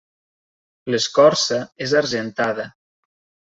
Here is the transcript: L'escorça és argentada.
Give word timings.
L'escorça 0.95 1.61
és 1.89 1.95
argentada. 2.03 2.69